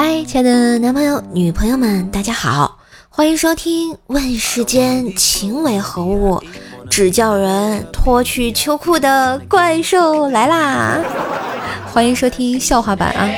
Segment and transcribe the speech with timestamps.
[0.00, 6.40] 嗨，亲爱的男朋友、女朋友们，大家好，欢迎收听《问世间情为何物，
[6.88, 11.00] 只叫人脱去秋裤的怪兽来啦》。
[11.92, 13.28] 欢迎收听笑话版啊！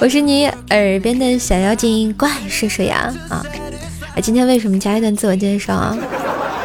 [0.00, 3.46] 我是你耳边的小妖精怪叔叔呀啊！
[4.16, 5.96] 哎，今天为什么加一段自我介绍啊？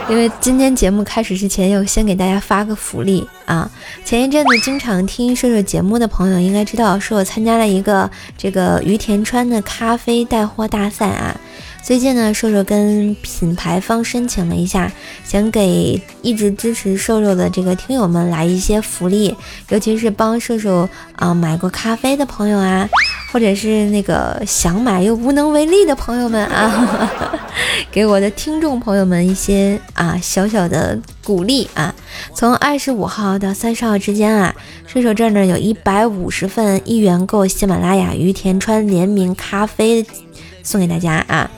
[0.10, 3.70] 因为今天节目开始之前，要先给大家发个福利啊！
[4.04, 11.36] 前一阵子经常听瘦瘦节目的朋友应该知道，是我参加了一个这个于田川的咖啡带货大赛啊。
[11.82, 14.92] 最近呢，瘦瘦跟品牌方申请了一下，
[15.26, 19.36] 想给一直支持瘦瘦的这个听友们来一些福利，
[19.70, 22.88] 尤其是帮瘦瘦啊买过咖啡的朋友啊，
[23.34, 27.42] 或者是那个想买又无能为力的朋友们啊，
[27.92, 31.94] 给我的听众朋友们一些啊小小的鼓励啊。
[32.36, 34.54] 从二十五号到三十号之间啊，
[34.86, 40.06] 顺手这儿呢有一百五十份一元购喜马拉雅于田川联名咖啡。
[40.66, 41.52] 送给大家啊！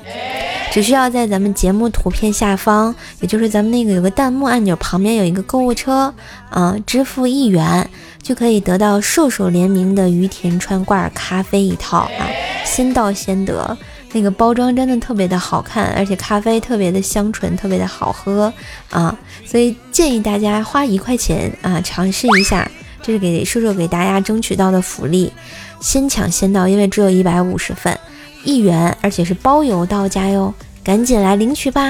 [0.76, 6.14] 只需要在咱们节目图片下方，也就是咱们那个有个弹幕按钮旁边有一个购物车
[6.50, 7.90] 啊，支付一元
[8.22, 12.28] 就可以得到瘦瘦联名的于田川挂耳咖啡一套啊！
[12.66, 13.78] 先到先得，
[14.12, 18.52] 那个包装真的特别的好看，而且咖啡特别的香醇，特别的好喝
[18.89, 19.17] 啊！
[19.45, 22.70] 所以建议大家花一块钱啊尝试一下，
[23.02, 25.32] 这是给瘦瘦给大家争取到的福利，
[25.80, 27.98] 先抢先到，因为只有一百五十份。
[28.46, 31.82] 一元，而且是包邮到家哟，赶紧来领取吧！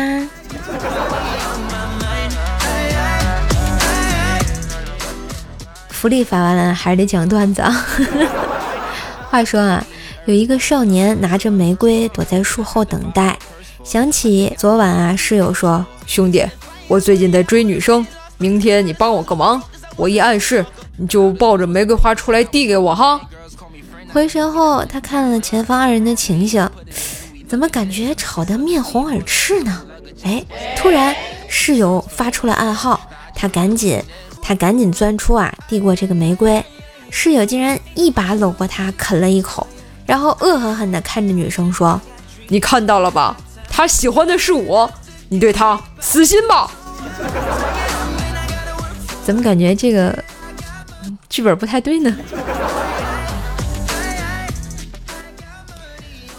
[5.89, 7.85] 福利发完了，还是得讲段子啊。
[9.29, 9.85] 话说啊，
[10.25, 13.37] 有一个少年拿着玫瑰躲在树后等待，
[13.83, 16.45] 想起昨晚啊，室友说：“兄弟，
[16.87, 18.05] 我最近在追女生，
[18.37, 19.61] 明天你帮我个忙，
[19.97, 23.19] 我一暗示，你就抱着玫瑰花出来递给我哈。”
[24.15, 26.69] 回神后，他看了前方二人的情形，
[27.49, 29.81] 怎么感觉吵得面红耳赤呢？
[30.23, 30.41] 哎，
[30.77, 31.13] 突然
[31.49, 32.97] 室友发出了暗号，
[33.35, 34.01] 他赶紧，
[34.41, 36.63] 他赶紧钻出啊，递过这个玫瑰，
[37.09, 39.67] 室友竟然一把搂过他，啃了一口，
[40.05, 41.99] 然后恶狠狠地看着女生说
[42.47, 43.35] ：“你看到了吧？
[43.67, 44.89] 他喜欢的是我，
[45.27, 46.71] 你对他死心吧。”
[49.25, 50.17] 怎么感觉这个
[51.27, 52.15] 剧本不太对呢？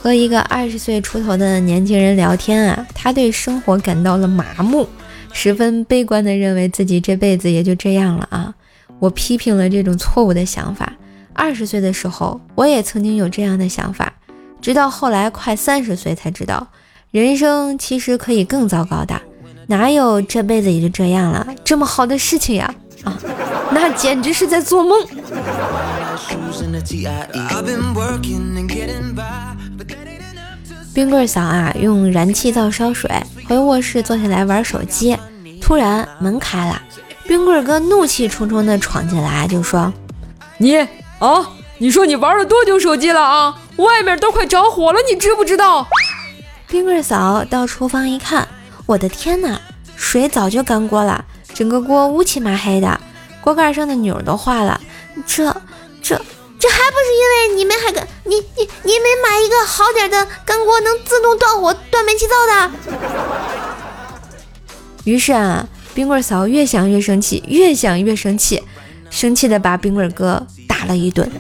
[0.07, 4.89] 和一个二十岁出头的年轻人聊天啊，他对生活感到了麻木，
[5.33, 8.55] 十分悲观的认为自己这辈子也就这样了啊！
[9.01, 10.93] 我批评了这种错误的想法。
[11.33, 14.13] 二十岁的时候，我也曾经有这样的想法，
[14.61, 16.69] 直到后来快三十岁才知道，
[17.11, 19.21] 人生其实可以更糟糕的，
[19.67, 22.73] 哪有这辈子也就这样了这么好的事情呀？
[23.03, 23.19] 啊，
[23.73, 25.05] 那简直是在做梦。
[30.97, 33.11] 冰棍嫂啊，用燃气灶烧水，
[33.47, 35.15] 回卧室坐下来玩手机。
[35.61, 36.81] 突然门开了，
[37.25, 39.93] 冰棍哥怒气冲冲地闯进来，就说
[40.57, 40.75] ：“你
[41.19, 43.55] 啊，你说你玩了多久手机了啊？
[43.77, 45.87] 外面都快着火了，你知不知道？”
[46.67, 48.49] 冰棍嫂到厨房一看，
[48.87, 49.61] 我的天哪，
[49.97, 52.99] 水早就干锅了，整个锅乌漆麻黑的，
[53.43, 54.81] 锅盖上的钮都化了，
[55.27, 55.45] 这
[56.01, 56.19] 这。
[56.59, 62.71] 这还不是因为你们还跟你你你没买一个好点的干锅能自动断火断煤气灶的。
[65.05, 68.63] 于是啊，冰棍嫂越想越生气，越想越生气，
[69.11, 71.31] 生气的把冰棍哥打了一顿。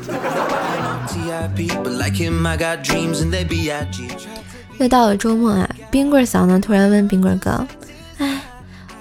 [4.78, 7.66] 又到了周末啊，冰棍嫂呢突然问冰棍哥
[8.18, 8.40] ：“哎，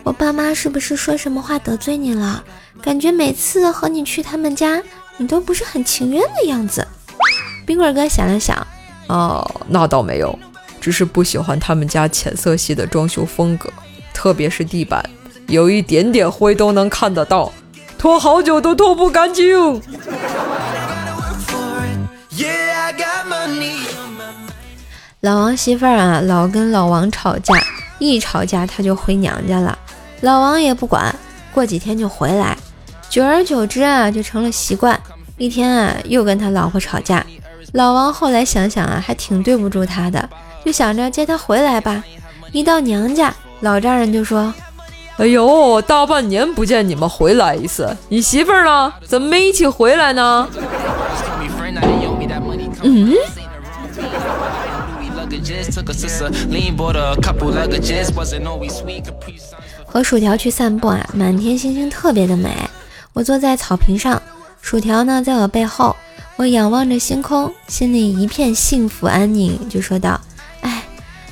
[0.03, 2.43] 我爸妈是不是说什么话得罪你了？
[2.81, 4.81] 感觉每次和你去他们家。”
[5.17, 6.85] 你都不是很情愿的样子，
[7.65, 8.55] 冰棍哥想了想，
[9.07, 10.37] 哦，那倒没有，
[10.79, 13.69] 只是不喜欢他们家浅色系的装修风格，
[14.13, 15.03] 特别是地板，
[15.47, 17.51] 有一点点灰都能看得到，
[17.97, 19.81] 拖好久都拖不干净。
[25.21, 27.55] 老王媳妇儿啊，老跟老王吵架，
[27.97, 29.75] 一吵架他就回娘家了，
[30.21, 31.15] 老王也不管，
[31.51, 32.55] 过几天就回来。
[33.09, 34.99] 久而久之啊，就成了习惯。
[35.37, 37.25] 一天啊，又跟他老婆吵架。
[37.73, 40.29] 老王后来想想啊，还挺对不住他的，
[40.65, 42.03] 就想着接他回来吧。
[42.51, 44.53] 一到娘家，老丈人就说
[45.17, 48.93] ：“哎呦，大半年不见你们回来一次，你媳妇儿呢？
[49.05, 50.47] 怎么没一起回来呢？”
[52.83, 53.13] 嗯。
[59.85, 62.55] 和薯条去散步啊，满天星星特别的美。
[63.13, 64.21] 我坐在草坪上，
[64.61, 65.95] 薯条呢在我背后，
[66.37, 70.19] 我仰望着星空，心里一片幸福安宁，就说道
[70.59, 70.83] ：“哎，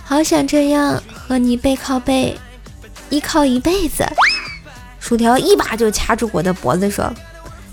[0.05, 2.39] 好想这样和你背靠背，
[3.09, 4.05] 依靠一辈子。”
[5.01, 7.03] 薯条一把就掐住我的脖子，说：“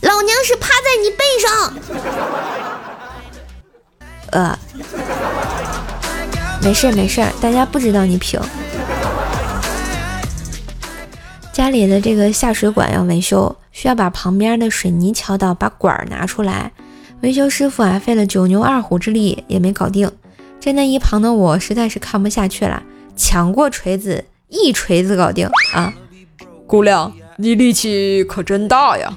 [0.02, 1.72] 老娘是趴在你背上。”
[4.32, 4.58] 呃，
[6.60, 8.40] 没事没事，大家不知道你平。
[11.52, 16.72] 家里的这个下水管要维修，需要把旁边的水泥敲到，把管儿拿出来。
[17.22, 20.10] 维修师傅啊，费了九牛二虎之力也没搞定。
[20.58, 22.82] 站在一旁的我实在是看不下去了，
[23.14, 25.92] 抢过锤子，一锤子搞定啊！
[26.66, 29.12] 姑娘，你力气可真大呀！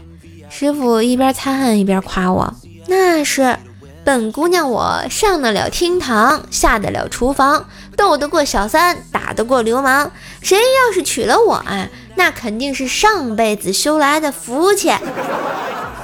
[0.50, 2.54] 师傅一边擦汗一边夸我
[2.88, 3.58] ：“那是，
[4.04, 10.12] 本姑娘我上得了厅堂，下得了厨房，斗得过小三，打得过流氓。
[10.42, 14.92] 谁要是娶了我啊，那肯定是上辈子修来的福气。”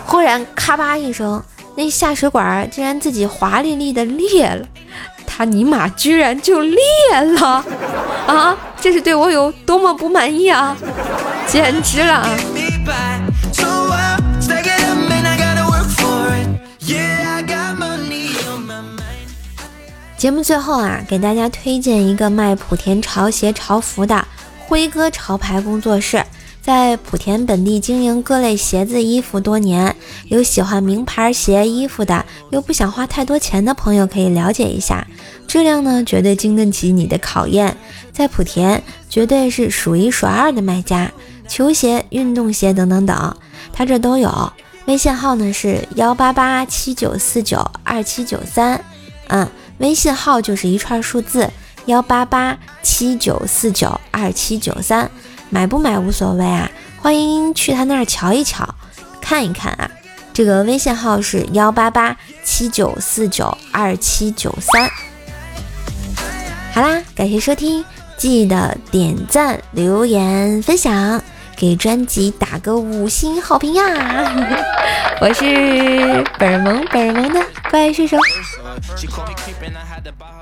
[0.07, 1.43] 忽然咔吧一声。
[1.79, 4.65] 那下水管竟然自己华丽丽的裂了，
[5.25, 6.77] 他尼玛居然就裂
[7.39, 7.63] 了
[8.27, 8.57] 啊！
[8.81, 10.75] 这是对我有多么不满意啊！
[11.47, 12.27] 简直了！
[20.17, 24.27] 节目最后啊，给大家推荐一个卖莆田潮鞋潮服的
[24.67, 26.21] 辉哥潮牌工作室。
[26.69, 29.95] 在莆田本地经营各类鞋子衣服多年，
[30.27, 35.07] 有喜欢名牌鞋衣服的，又不想花太多钱的朋友可以了解一下，
[35.47, 37.75] 质量呢绝对经得起你的考验，
[38.13, 41.11] 在莆田绝对是数一数二的卖家，
[41.47, 43.35] 球鞋、运动鞋等等等，
[43.73, 44.53] 他这都有。
[44.85, 48.79] 微信号呢是幺八八七九四九二七九三，
[49.29, 49.49] 嗯，
[49.79, 51.49] 微信号就是一串数字
[51.87, 55.09] 幺八八七九四九二七九三。
[55.49, 56.69] 买不买无所谓啊，
[57.01, 58.67] 欢迎去他那儿瞧一瞧，
[59.21, 59.89] 看一看啊。
[60.31, 64.89] 这个微信号是幺八八七九四九二七九三。
[66.73, 67.83] 好啦，感谢收听，
[68.15, 71.21] 记得点赞、留言、分享，
[71.57, 73.83] 给专辑打个五星好评呀！
[75.19, 78.17] 我是本萌本萌的怪兽手。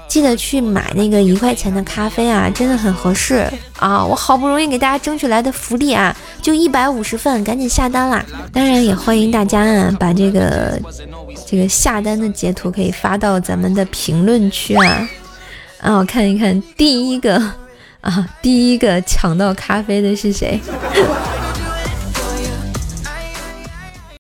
[0.08, 3.46] 记得去买那个一块钱的咖啡啊，真的很合适
[3.78, 4.04] 啊！
[4.04, 8.26] 我好不容易给大家争取来的福利啊，就一百五十份，赶紧下单啦！
[8.54, 10.80] 当然也欢迎大家啊，把这个
[11.46, 15.10] 这个下单的截图可以发到咱们的评论区啊
[15.82, 17.38] 啊，我看一看第一个
[18.02, 20.60] 啊，第一个抢到咖啡的是谁？